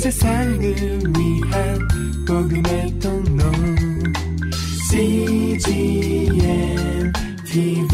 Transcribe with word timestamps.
세상을 0.00 0.60
위한 0.62 1.88
복음의 2.26 2.98
통로 2.98 3.44
CGM 4.88 6.32
TV 7.44 7.92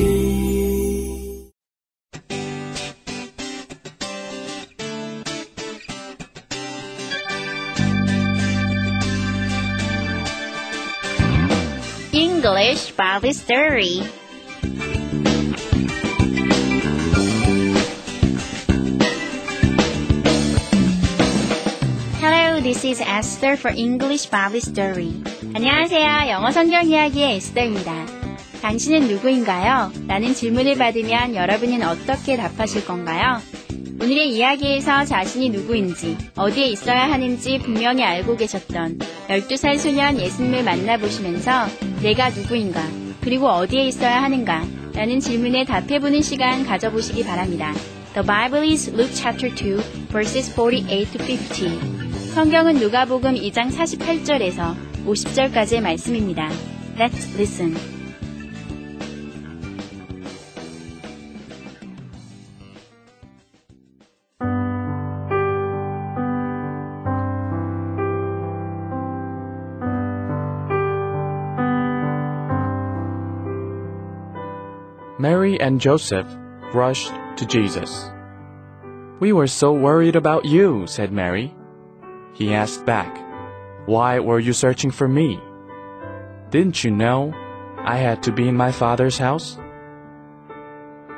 English 12.13 12.94
Bible 12.97 13.31
Story 13.31 14.03
This 22.67 22.85
is 22.85 23.02
Esther 23.02 23.55
for 23.55 23.73
English 23.73 24.30
Bible 24.30 24.59
Story. 24.59 25.13
안녕하세요. 25.55 26.30
영어 26.30 26.52
성경 26.52 26.85
이야기의 26.85 27.38
에스더입니다. 27.38 28.05
당신은 28.62 29.07
누구인가요? 29.07 29.93
라는 30.05 30.34
질문을 30.34 30.76
받으면 30.76 31.34
여러분은 31.34 31.81
어떻게 31.84 32.35
답하실 32.35 32.84
건가요? 32.84 33.40
오늘의 34.02 34.35
이야기에서 34.35 35.05
자신이 35.05 35.49
누구인지, 35.52 36.17
어디에 36.35 36.67
있어야 36.67 37.09
하는지 37.09 37.57
분명히 37.59 38.03
알고 38.03 38.35
계셨던 38.35 38.99
12살 39.29 39.77
소년 39.79 40.20
예수님을 40.20 40.65
만나보시면서 40.65 41.68
내가 42.02 42.31
누구인가, 42.31 42.85
그리고 43.21 43.48
어디에 43.48 43.88
있어야 43.88 44.21
하는가, 44.21 44.65
라는 44.93 45.21
질문에 45.21 45.63
답해보는 45.63 46.21
시간 46.21 46.65
가져보시기 46.65 47.23
바랍니다. 47.23 47.73
The 48.13 48.27
Bible 48.27 48.70
is 48.70 48.90
Luke 48.90 49.13
chapter 49.15 49.55
2, 49.55 50.09
verses 50.12 50.54
48 50.54 51.05
to 51.13 51.26
50. 51.26 52.07
성경은 52.38 52.76
누가복음 52.76 53.34
2장 53.34 53.72
48절에서 53.72 54.76
50절까지의 55.07 55.82
말씀입니다. 55.82 56.48
Let's 56.96 57.34
listen. 57.34 57.76
Mary 75.17 75.58
and 75.59 75.81
Joseph 75.81 76.27
rushed 76.75 77.11
to 77.38 77.47
Jesus. 77.47 78.11
We 79.19 79.33
were 79.33 79.47
so 79.47 79.73
worried 79.73 80.15
about 80.15 80.45
you, 80.45 80.85
said 80.85 81.11
Mary. 81.11 81.56
He 82.36 82.55
asked 82.55 82.84
back, 82.86 83.16
Why 83.86 84.20
were 84.20 84.41
you 84.41 84.52
searching 84.52 84.91
for 84.91 85.08
me? 85.08 85.38
Didn't 86.50 86.84
you 86.84 86.91
know 86.91 87.32
I 87.78 87.98
had 87.98 88.22
to 88.24 88.32
be 88.32 88.48
in 88.48 88.56
my 88.56 88.72
father's 88.72 89.18
house? 89.18 89.58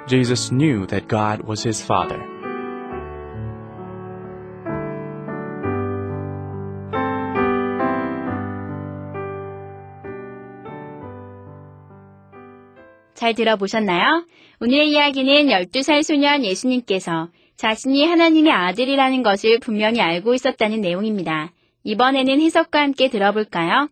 Jesus 0.06 0.53
knew 0.53 0.87
that 0.87 1.09
God 1.09 1.42
was 1.42 1.62
his 1.62 1.83
father. 1.83 2.20
잘 13.14 13.33
들어보셨나요? 13.33 14.27
오늘의 14.61 14.91
이야기는 14.91 15.47
12살 15.47 16.03
소년 16.03 16.45
예수님께서 16.45 17.28
자신이 17.60 18.06
하나님의 18.06 18.54
아들이라는 18.54 19.22
것을 19.22 19.60
분명히 19.60 20.00
알고 20.00 20.34
있었다는 20.34 20.80
내용입니다. 20.80 21.52
이번에는 21.84 22.40
해석과 22.40 22.80
함께 22.80 23.10
들어볼까요? 23.10 23.90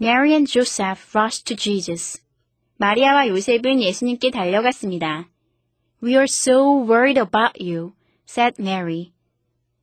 Mary 0.00 0.30
and 0.30 0.50
Joseph 0.50 1.14
rushed 1.14 1.44
to 1.44 1.54
Jesus. 1.54 2.22
마리아와 2.78 3.28
요셉은 3.28 3.82
예수님께 3.82 4.30
달려갔습니다. 4.30 5.28
We 6.02 6.12
are 6.12 6.24
so 6.24 6.82
worried 6.88 7.20
about 7.20 7.62
you, 7.62 7.92
said 8.26 8.54
Mary. 8.58 9.15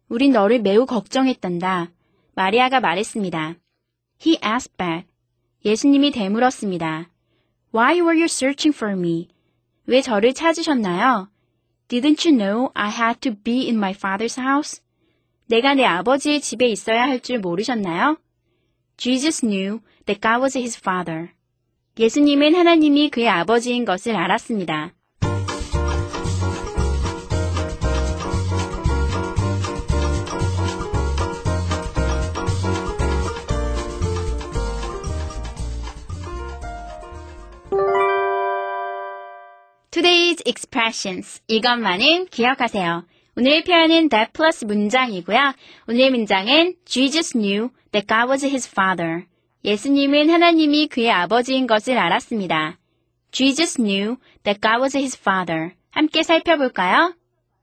우린 0.09 0.31
너를 0.31 0.62
매우 0.62 0.86
걱정했단다. 0.86 1.91
마리아가 2.36 2.80
말했습니다. 2.80 3.56
He 4.25 4.38
asked 4.44 4.75
back. 4.78 5.08
예수님이 5.66 6.12
되물었습니다. 6.12 7.09
Why 7.74 7.96
were 8.00 8.16
you 8.16 8.25
searching 8.25 8.75
for 8.75 8.97
me? 8.97 9.30
왜 9.86 10.02
저를 10.02 10.34
찾으셨나요? 10.34 11.30
Didn't 11.88 12.28
you 12.28 12.38
know 12.38 12.72
I 12.74 12.90
had 12.90 13.19
to 13.22 13.36
be 13.36 13.66
in 13.66 13.75
my 13.75 13.94
father's 13.94 14.40
house? 14.40 14.81
내가 15.47 15.74
내 15.74 15.84
아버지의 15.84 16.42
집에 16.42 16.68
있어야 16.68 17.03
할 17.03 17.19
줄 17.19 17.40
모르셨나요? 17.40 18.18
Jesus 18.97 19.46
knew 19.46 19.80
that 20.06 20.22
God 20.22 20.42
was 20.42 20.58
his 20.58 20.78
father. 20.78 21.31
예수님은 22.00 22.56
하나님이 22.56 23.09
그의 23.09 23.28
아버지인 23.28 23.86
것을 23.86 24.16
알았습니다. 24.16 24.94
Today's 40.34 40.42
expressions. 40.46 41.42
이것만은 41.48 42.26
기억하세요. 42.28 43.06
오늘의 43.38 43.64
표현은 43.64 44.10
that 44.10 44.32
plus 44.34 44.66
문장이고요. 44.66 45.54
오늘의 45.88 46.10
문장은 46.12 46.76
Jesus 46.86 47.34
knew 47.38 47.70
that 47.92 48.08
God 48.08 48.30
was 48.30 48.46
his 48.46 48.68
father. 48.68 49.26
예수님은 49.64 50.30
하나님이 50.30 50.88
그의 50.88 51.12
아버지인 51.12 51.68
것을 51.68 51.98
알았습니다. 51.98 52.78
Jesus 53.32 53.76
knew 53.82 54.18
that 54.44 54.60
God 54.62 54.82
was 54.82 54.98
his 54.98 55.18
father. 55.18 55.74
함께 55.92 56.24
살펴볼까요? 56.24 57.14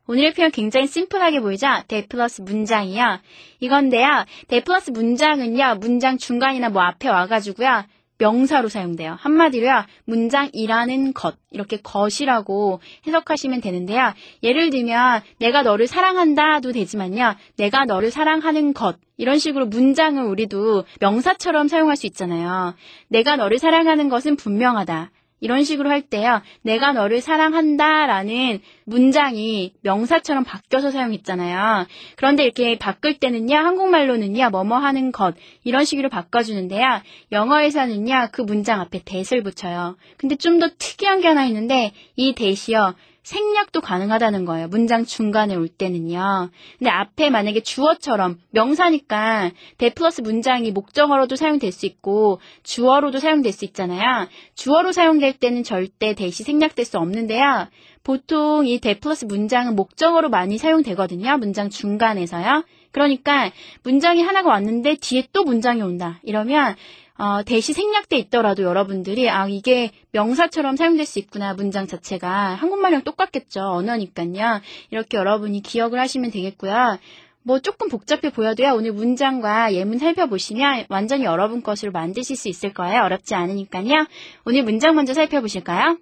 오늘의 0.07 0.35
표현 0.35 0.51
굉장히 0.51 0.87
심플하게 0.87 1.41
보이죠? 1.41 1.67
대 1.89 2.07
플러스 2.07 2.41
문장이요. 2.41 3.21
이건데요. 3.61 4.25
대 4.49 4.61
플러스 4.63 4.91
문장은요. 4.91 5.77
문장 5.77 6.19
중간이나 6.19 6.69
뭐 6.69 6.83
앞에 6.83 7.09
와가지고요. 7.09 7.85
명사로 8.21 8.69
사용돼요. 8.69 9.17
한마디로요. 9.19 9.85
문장이라는 10.05 11.15
것, 11.15 11.37
이렇게 11.51 11.79
것이라고 11.79 12.81
해석하시면 13.07 13.63
되는데요. 13.63 14.13
예를 14.43 14.71
들면 14.71 15.23
내가 15.39 15.63
너를 15.63 15.87
사랑한다도 15.87 16.73
되지만요. 16.73 17.35
내가 17.57 17.87
너를 17.87 18.11
사랑하는 18.11 18.75
것, 18.75 18.99
이런 19.17 19.39
식으로 19.39 19.67
문장을 19.67 20.23
우리도 20.23 20.85
명사처럼 21.01 21.69
사용할 21.69 21.97
수 21.97 22.07
있잖아요. 22.07 22.75
내가 23.09 23.37
너를 23.37 23.59
사랑하는 23.59 24.09
것은 24.09 24.37
분명하다. 24.37 25.11
이런 25.41 25.65
식으로 25.65 25.91
할 25.91 26.03
때요. 26.03 26.43
내가 26.63 26.93
너를 26.93 27.21
사랑한다 27.21 28.07
라는 28.07 28.61
문장이 28.85 29.73
명사처럼 29.83 30.45
바뀌어서 30.45 30.91
사용했잖아요. 30.91 31.87
그런데 32.17 32.45
이렇게 32.45 32.79
바꿀 32.79 33.19
때는요. 33.19 33.57
한국말로는요. 33.57 34.51
뭐뭐 34.51 34.77
하는 34.77 35.13
것 35.13 35.35
이런 35.65 35.85
식으로 35.85 36.09
바꿔주는데요. 36.09 37.01
영어에서는요. 37.33 38.29
그 38.33 38.43
문장 38.43 38.81
앞에 38.81 39.01
that을 39.05 39.43
붙여요. 39.43 39.97
근데 40.17 40.37
좀 40.37 40.61
더 40.61 40.69
특이한 40.79 41.23
게 41.23 41.29
하나 41.29 41.47
있는데 41.47 41.93
이 42.17 42.35
that이요. 42.35 42.95
생략도 43.23 43.81
가능하다는 43.81 44.45
거예요. 44.45 44.69
문장 44.69 45.05
중간에 45.05 45.55
올 45.55 45.69
때는요. 45.69 46.51
근데 46.79 46.91
앞에 46.91 47.31
만약에 47.31 47.61
주어처럼 47.61 48.39
명사니까 48.51 49.51
대 49.79 49.91
플러스 49.91 50.21
문장이 50.21 50.73
목적어로도 50.73 51.37
사용될 51.37 51.73
수 51.73 51.87
있고 51.87 52.41
주어로도 52.63 53.19
사용될 53.19 53.53
수 53.53 53.65
있잖아요. 53.67 54.29
주어로 54.55 54.93
사용될 54.93 55.35
때는 55.39 55.63
절대 55.65 56.15
대시 56.15 56.43
생략될 56.43 56.85
수 56.85 56.99
없는데요. 56.99 57.69
보통 58.03 58.67
이 58.67 58.79
대 58.81 58.99
플러스 58.99 59.27
문장은 59.27 59.77
목적어로 59.77 60.31
많이 60.31 60.57
사용되거든요. 60.57 61.37
문장 61.39 61.69
중간에서요. 61.69 62.65
그러니까 62.93 63.51
문장이 63.83 64.23
하나가 64.23 64.51
왔는데 64.51 64.97
뒤에 64.97 65.29
또 65.33 65.45
문장이 65.45 65.83
온다. 65.83 66.21
이러면 66.23 66.77
어, 67.21 67.43
대시 67.43 67.75
생략돼 67.75 68.17
있더라도 68.17 68.63
여러분들이 68.63 69.29
아 69.29 69.47
이게 69.47 69.91
명사처럼 70.13 70.77
사용될 70.77 71.05
수 71.05 71.19
있구나 71.19 71.53
문장 71.53 71.87
자체가. 71.87 72.55
한국말이랑 72.55 73.03
똑같겠죠 73.03 73.61
언어니까요. 73.61 74.61
이렇게 74.91 75.19
여러분이 75.19 75.61
기억을 75.61 76.01
하시면 76.01 76.31
되겠고요. 76.31 76.99
뭐 77.43 77.59
조금 77.59 77.89
복잡해 77.89 78.31
보여도요. 78.33 78.75
오늘 78.75 78.93
문장과 78.93 79.75
예문 79.75 79.99
살펴보시면 79.99 80.87
완전히 80.89 81.25
여러분 81.25 81.63
것으로 81.63 81.93
만드실 81.93 82.37
수 82.37 82.49
있을 82.49 82.73
거예요. 82.73 83.03
어렵지 83.03 83.35
않으니까요. 83.35 84.07
오늘 84.47 84.63
문장 84.63 84.95
먼저 84.95 85.13
살펴보실까요? 85.15 85.99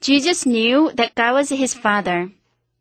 Jesus 0.00 0.48
knew 0.48 0.94
that 0.96 1.14
God 1.14 1.34
was 1.34 1.54
his 1.54 1.78
father. 1.78 2.30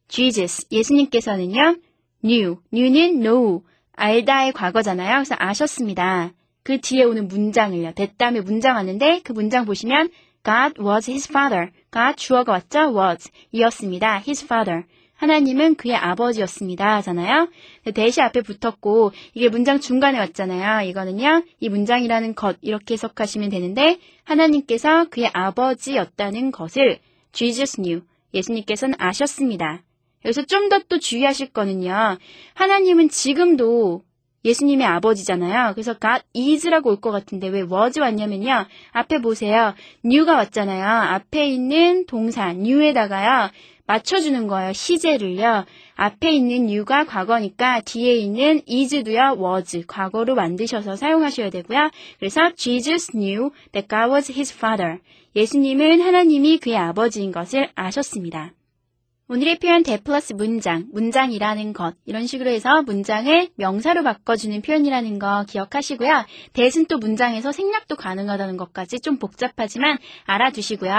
Jesus 0.10 0.68
예수님께서는요 0.72 1.78
knew 2.26 2.58
knew는 2.72 3.20
know 3.20 3.62
알다의 3.94 4.54
과거잖아요. 4.54 5.16
그래서 5.18 5.36
아셨습니다. 5.38 6.34
그 6.64 6.82
뒤에 6.82 7.04
오는 7.04 7.28
문장을요. 7.28 7.94
that 7.94 8.18
다음에 8.18 8.42
문장 8.42 8.76
왔는데 8.76 9.22
그 9.24 9.32
문장 9.32 9.66
보시면 9.66 10.10
God 10.44 10.82
was 10.82 11.10
his 11.10 11.30
father. 11.30 11.70
God 11.92 12.16
주어가 12.18 12.54
왔죠? 12.54 12.94
was 12.96 13.30
이었습니다. 13.52 14.18
his 14.28 14.44
father. 14.46 14.84
하나님은 15.16 15.76
그의 15.76 15.96
아버지였습니다. 15.96 16.96
하잖아요. 16.98 17.50
대시 17.94 18.22
앞에 18.22 18.42
붙었고 18.42 19.12
이게 19.34 19.48
문장 19.48 19.80
중간에 19.80 20.20
왔잖아요. 20.20 20.90
이거는요. 20.90 21.44
이 21.60 21.70
문장이라는 21.70 22.36
것 22.36 22.58
이렇게 22.62 22.96
해석하시면 22.96 23.50
되는데 23.50 23.98
하나님께서 24.24 25.06
그의 25.10 25.30
아버지였다는 25.34 26.52
것을 26.52 27.00
Jesus 27.32 27.82
knew. 27.82 28.02
예수님께서는 28.34 28.96
아셨습니다. 28.98 29.84
여기서 30.26 30.44
좀 30.46 30.70
더 30.70 30.80
또 30.90 31.00
주의하실 31.00 31.54
거는요. 31.54 32.18
하나님은 32.56 33.10
지금도 33.10 34.04
예수님의 34.44 34.86
아버지잖아요. 34.86 35.74
그래서 35.74 35.94
God 36.00 36.24
is라고 36.36 36.90
올 36.92 36.98
것 37.02 37.12
같은데 37.12 37.48
왜 37.48 37.62
was 37.62 38.00
왔냐면요. 38.00 38.66
앞에 38.92 39.20
보세요. 39.20 39.74
new가 40.04 40.36
왔잖아요. 40.36 40.86
앞에 41.14 41.48
있는 41.48 42.06
동사 42.06 42.50
new에다가요. 42.52 43.50
맞춰주는 43.88 44.48
거예요. 44.48 44.74
시제를요. 44.74 45.66
앞에 45.96 46.32
있는 46.32 46.66
new가 46.68 47.06
과거니까 47.06 47.82
뒤에 47.82 48.16
있는 48.16 48.62
is도요. 48.68 49.38
was 49.40 49.84
과거로 49.88 50.36
만드셔서 50.36 50.96
사용하셔야 50.96 51.50
되고요. 51.52 51.90
그래서 52.20 52.52
Jesus 52.56 53.12
knew 53.12 53.52
that 53.74 53.88
God 53.88 54.12
was 54.12 54.32
his 54.32 54.54
father. 54.54 55.00
예수님은 55.36 56.02
하나님이 56.02 56.58
그의 56.60 56.78
아버지인 56.78 57.32
것을 57.32 57.70
아셨습니다. 57.76 58.54
오늘의 59.28 59.58
표현 59.58 59.82
대 59.82 59.98
플러스 59.98 60.34
문장, 60.34 60.86
문장이라는 60.94 61.74
것 61.74 61.96
이런 62.06 62.28
식으로 62.28 62.52
해서 62.52 62.84
문장을 62.84 63.50
명사로 63.56 64.04
바꿔주는 64.04 64.62
표현이라는 64.62 65.18
거 65.18 65.46
기억하시고요. 65.50 66.26
대신 66.54 66.86
또 66.86 67.00
문장에서 67.00 67.52
생략도 67.52 67.96
가능하다는 67.96 68.56
것까지 68.56 69.00
좀 69.00 69.18
복잡하지만 69.18 69.98
알아두시고요. 70.26 70.94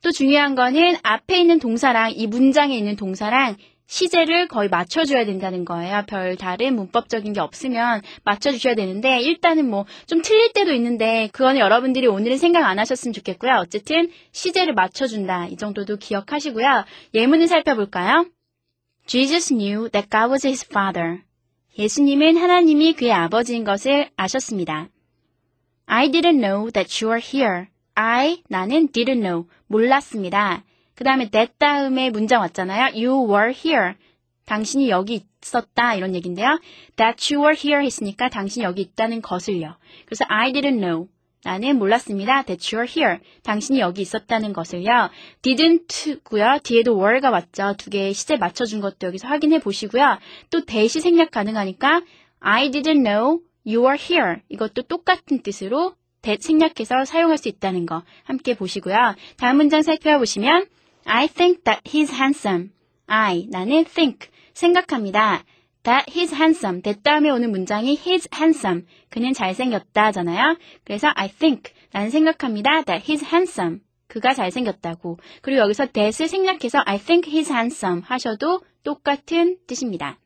또 0.00 0.10
중요한 0.10 0.54
거는 0.54 0.96
앞에 1.02 1.38
있는 1.38 1.58
동사랑 1.58 2.12
이 2.16 2.26
문장에 2.26 2.74
있는 2.74 2.96
동사랑 2.96 3.56
시제를 3.88 4.48
거의 4.48 4.68
맞춰줘야 4.68 5.24
된다는 5.24 5.64
거예요. 5.64 6.04
별 6.06 6.36
다른 6.36 6.76
문법적인 6.76 7.32
게 7.32 7.40
없으면 7.40 8.02
맞춰주셔야 8.24 8.74
되는데 8.74 9.18
일단은 9.20 9.68
뭐 9.68 9.86
좀 10.06 10.22
틀릴 10.22 10.52
때도 10.52 10.72
있는데 10.74 11.28
그거는 11.32 11.58
여러분들이 11.60 12.06
오늘은 12.06 12.38
생각 12.38 12.64
안 12.64 12.78
하셨으면 12.78 13.12
좋겠고요. 13.12 13.52
어쨌든 13.60 14.10
시제를 14.32 14.74
맞춰준다 14.74 15.46
이 15.46 15.56
정도도 15.56 15.96
기억하시고요. 15.96 16.84
예문을 17.14 17.46
살펴볼까요? 17.48 18.26
Jesus 19.06 19.54
knew 19.54 19.88
that 19.90 20.08
God 20.10 20.30
was 20.30 20.46
his 20.46 20.64
father. 20.64 21.22
예수님은 21.78 22.36
하나님이 22.36 22.94
그의 22.94 23.12
아버지인 23.12 23.64
것을 23.64 24.10
아셨습니다. 24.16 24.88
I 25.86 26.10
didn't 26.10 26.40
know 26.40 26.70
that 26.70 27.04
you 27.04 27.12
were 27.12 27.22
here. 27.24 27.66
I, 27.94 28.42
나는 28.48 28.88
didn't 28.88 29.20
know, 29.20 29.46
몰랐습니다. 29.66 30.64
그 30.98 31.04
다음에 31.04 31.30
that 31.30 31.52
다음에 31.58 32.10
문장 32.10 32.40
왔잖아요. 32.40 32.86
You 32.86 33.24
were 33.32 33.54
here. 33.54 33.92
당신이 34.46 34.90
여기 34.90 35.22
있었다 35.40 35.94
이런 35.94 36.16
얘기인데요. 36.16 36.58
That 36.96 37.32
you 37.32 37.46
were 37.46 37.56
here 37.56 37.86
했으니까 37.86 38.28
당신이 38.28 38.64
여기 38.64 38.82
있다는 38.82 39.22
것을요. 39.22 39.76
그래서 40.06 40.24
I 40.26 40.52
didn't 40.52 40.80
know. 40.80 41.06
나는 41.44 41.78
몰랐습니다. 41.78 42.42
That 42.42 42.74
you 42.74 42.82
were 42.82 42.92
here. 42.92 43.22
당신이 43.44 43.78
여기 43.78 44.02
있었다는 44.02 44.52
것을요. 44.52 45.10
didn't고요. 45.42 46.64
뒤에도 46.64 46.98
were가 46.98 47.30
왔죠. 47.30 47.76
두 47.78 47.90
개의 47.90 48.12
시제 48.12 48.36
맞춰준 48.36 48.80
것도 48.80 49.06
여기서 49.06 49.28
확인해 49.28 49.60
보시고요. 49.60 50.18
또 50.50 50.64
대시 50.64 50.98
생략 50.98 51.30
가능하니까 51.30 52.02
I 52.40 52.72
didn't 52.72 53.04
know 53.04 53.38
you 53.64 53.86
were 53.86 53.96
here. 53.96 54.42
이것도 54.48 54.82
똑같은 54.82 55.42
뜻으로 55.44 55.94
대 56.22 56.36
생략해서 56.40 57.04
사용할 57.04 57.38
수 57.38 57.48
있다는 57.48 57.86
거 57.86 58.02
함께 58.24 58.54
보시고요. 58.54 58.96
다음 59.36 59.58
문장 59.58 59.82
살펴보시면 59.82 60.66
I 61.04 61.28
think 61.28 61.64
that 61.64 61.82
he's 61.84 62.10
handsome. 62.10 62.70
I, 63.06 63.46
나는 63.50 63.84
think, 63.86 64.28
생각합니다. 64.52 65.44
That 65.84 66.12
he's 66.12 66.34
handsome. 66.34 66.82
that 66.82 67.02
다음에 67.02 67.30
오는 67.30 67.50
문장이 67.50 67.96
he's 67.96 68.28
handsome. 68.34 68.84
그는 69.08 69.32
잘생겼다잖아요. 69.32 70.58
그래서 70.84 71.10
I 71.14 71.28
think, 71.28 71.72
나는 71.92 72.10
생각합니다. 72.10 72.82
That 72.82 73.10
he's 73.10 73.24
handsome. 73.24 73.80
그가 74.08 74.34
잘생겼다고. 74.34 75.18
그리고 75.42 75.60
여기서 75.62 75.86
that을 75.86 76.28
생략해서 76.28 76.82
I 76.84 76.98
think 76.98 77.32
he's 77.32 77.50
handsome 77.50 78.02
하셔도 78.04 78.60
똑같은 78.82 79.58
뜻입니다. 79.66 80.18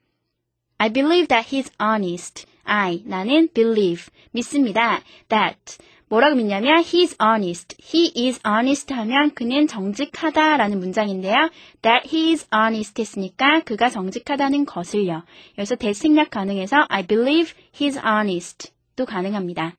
I 0.78 0.90
believe 0.92 1.28
that 1.28 1.54
he's 1.54 1.70
honest. 1.80 2.46
I, 2.64 3.02
나는 3.04 3.48
believe, 3.52 4.06
믿습니다. 4.30 5.00
that, 5.28 5.78
뭐라고 6.12 6.36
믿냐면 6.36 6.82
he's 6.82 7.16
honest. 7.18 7.74
he 7.82 8.12
is 8.14 8.38
honest 8.46 8.92
하면 8.92 9.30
그는 9.34 9.66
정직하다라는 9.66 10.78
문장인데요. 10.78 11.48
that 11.80 12.06
he 12.14 12.32
is 12.32 12.46
honest 12.54 13.00
했으니까 13.00 13.60
그가 13.60 13.88
정직하다는 13.88 14.66
것을요. 14.66 15.22
여기서 15.56 15.76
대 15.76 15.94
생략 15.94 16.28
가능해서 16.28 16.84
I 16.90 17.06
believe 17.06 17.54
he's 17.72 17.96
honest 17.96 18.72
도 18.94 19.06
가능합니다. 19.06 19.72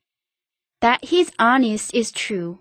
that 0.79 1.05
he's 1.05 1.31
honest 1.39 1.95
is 1.95 2.11
true. 2.11 2.57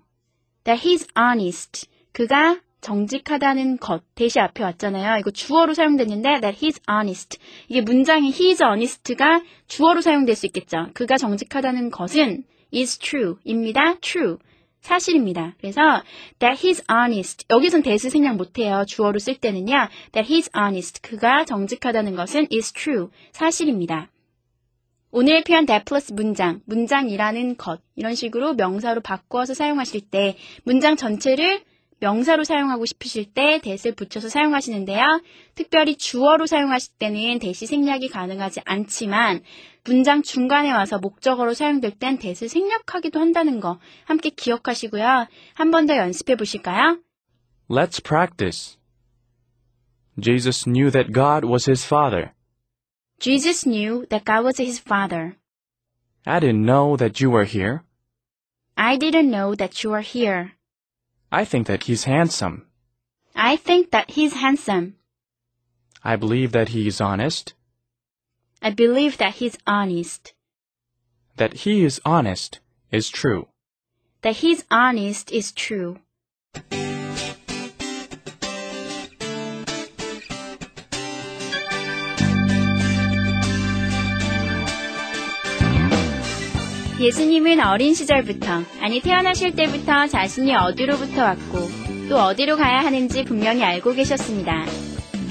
that 0.64 0.86
he's 0.86 1.08
honest. 1.16 1.88
그가 2.12 2.60
정직하다는 2.82 3.78
것 3.78 4.02
대시 4.14 4.38
앞에 4.38 4.64
왔잖아요. 4.64 5.18
이거 5.18 5.30
주어로 5.30 5.72
사용됐는데 5.72 6.40
that 6.42 6.58
he's 6.60 6.78
honest. 6.90 7.38
이게 7.68 7.80
문장에 7.80 8.28
he's 8.28 8.60
honest가 8.62 9.40
주어로 9.66 10.02
사용될 10.02 10.34
수 10.36 10.44
있겠죠. 10.44 10.88
그가 10.92 11.16
정직하다는 11.16 11.90
것은 11.90 12.44
is 12.74 12.98
true 12.98 13.36
입니다. 13.44 13.98
true. 14.00 14.38
사실입니다. 14.80 15.54
그래서 15.60 15.80
that 16.40 16.60
he's 16.60 16.82
honest. 16.90 17.46
여기선 17.50 17.82
대스 17.82 18.10
생략 18.10 18.36
못해요. 18.36 18.84
주어로 18.86 19.18
쓸 19.18 19.36
때는요. 19.36 19.88
that 20.12 20.28
he's 20.28 20.50
honest. 20.56 21.00
그가 21.02 21.44
정직하다는 21.44 22.16
것은 22.16 22.48
is 22.52 22.72
true. 22.72 23.08
사실입니다. 23.32 24.10
오늘 25.12 25.44
표현 25.44 25.66
that 25.66 25.84
플러스 25.84 26.12
문장, 26.12 26.62
문장이라는 26.64 27.56
것 27.58 27.80
이런 27.96 28.14
식으로 28.14 28.54
명사로 28.54 29.02
바꾸어서 29.02 29.54
사용하실 29.54 30.08
때 30.10 30.36
문장 30.64 30.96
전체를 30.96 31.62
명사로 32.02 32.42
사용하고 32.42 32.84
싶으실 32.84 33.26
때 33.32 33.60
that을 33.62 33.94
붙여서 33.94 34.28
사용하시는데요. 34.28 35.22
특별히 35.54 35.96
주어로 35.96 36.46
사용하실 36.46 36.94
때는 36.98 37.38
대시 37.38 37.66
생략이 37.66 38.08
가능하지 38.08 38.60
않지만 38.64 39.40
문장 39.84 40.22
중간에 40.22 40.72
와서 40.72 40.98
목적어로 40.98 41.54
사용될 41.54 41.92
땐 42.00 42.18
that을 42.18 42.48
생략하기도 42.48 43.20
한다는 43.20 43.60
거 43.60 43.78
함께 44.04 44.30
기억하시고요. 44.30 45.28
한 45.54 45.70
번 45.70 45.86
더 45.86 45.96
연습해 45.96 46.34
보실까요? 46.34 46.98
Let's 47.70 48.02
practice. 48.02 48.76
Jesus 50.20 50.64
knew 50.68 50.90
that 50.90 51.12
God 51.12 51.46
was 51.46 51.70
his 51.70 51.86
father. 51.86 52.32
Jesus 53.20 53.64
knew 53.64 54.04
that 54.08 54.24
God 54.24 54.42
was 54.44 54.60
his 54.60 54.80
father. 54.82 55.36
I 56.26 56.40
didn't 56.40 56.66
know 56.66 56.96
that 56.96 57.22
you 57.22 57.30
were 57.30 57.46
here. 57.46 57.82
I 58.76 58.98
didn't 58.98 59.30
know 59.30 59.54
that 59.54 59.82
you 59.84 59.92
were 59.92 60.02
here. 60.02 60.52
I 61.34 61.46
think 61.46 61.66
that 61.66 61.84
he's 61.84 62.04
handsome. 62.04 62.66
I 63.34 63.56
think 63.56 63.90
that 63.90 64.10
he's 64.10 64.34
handsome. 64.34 64.96
I 66.04 66.16
believe 66.16 66.52
that 66.52 66.68
he 66.68 66.86
is 66.86 67.00
honest. 67.00 67.54
I 68.60 68.68
believe 68.68 69.16
that 69.16 69.36
he's 69.36 69.56
honest. 69.66 70.34
That 71.38 71.54
he 71.64 71.84
is 71.84 72.02
honest 72.04 72.60
is 72.90 73.08
true. 73.08 73.48
That 74.20 74.36
he's 74.36 74.64
honest 74.70 75.32
is 75.32 75.52
true. 75.52 76.00
예수님은 87.02 87.58
어린 87.58 87.94
시절부터, 87.94 88.62
아니 88.80 89.00
태어나실 89.00 89.56
때부터 89.56 90.06
자신이 90.06 90.54
어디로부터 90.54 91.24
왔고, 91.24 91.68
또 92.08 92.18
어디로 92.18 92.56
가야 92.56 92.78
하는지 92.78 93.24
분명히 93.24 93.64
알고 93.64 93.94
계셨습니다. 93.94 94.64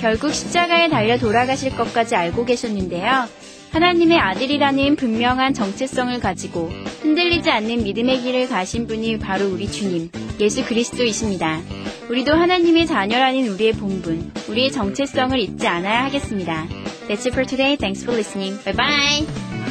결국 0.01 0.33
십자가에 0.33 0.89
달려 0.89 1.17
돌아가실 1.17 1.77
것까지 1.77 2.15
알고 2.17 2.43
계셨는데요. 2.43 3.25
하나님의 3.71 4.19
아들이라는 4.19 4.97
분명한 4.97 5.53
정체성을 5.53 6.19
가지고 6.19 6.69
흔들리지 7.03 7.49
않는 7.49 7.85
믿음의 7.85 8.21
길을 8.21 8.49
가신 8.49 8.85
분이 8.85 9.19
바로 9.19 9.47
우리 9.47 9.71
주님, 9.71 10.09
예수 10.41 10.65
그리스도이십니다. 10.65 11.61
우리도 12.09 12.33
하나님의 12.33 12.85
자녀라는 12.85 13.47
우리의 13.47 13.71
본분, 13.73 14.33
우리의 14.49 14.73
정체성을 14.73 15.39
잊지 15.39 15.67
않아야 15.67 16.03
하겠습니다. 16.03 16.67
That's 17.07 17.27
it 17.27 17.29
for 17.29 17.45
today. 17.45 17.77
Thanks 17.77 18.03
for 18.03 18.13
listening. 18.13 18.61
Bye 18.65 18.75
bye! 18.75 19.70